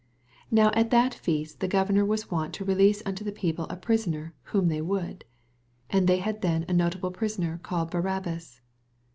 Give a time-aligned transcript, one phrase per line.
[0.49, 3.75] 15 Now at that feast the governor was wont to release unto the people a
[3.77, 5.25] prisoner, whom they would.
[5.91, 8.61] 16 And they had then a notable prisoner, called Barabbas.